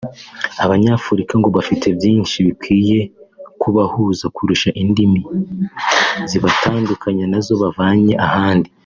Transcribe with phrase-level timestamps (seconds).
[0.63, 2.99] Abanyafurika ngo bafite byinshi bikwiye
[3.61, 5.21] kubahuza kurusha indimi
[6.29, 8.69] zibatandukanya nazo bavanye ahandi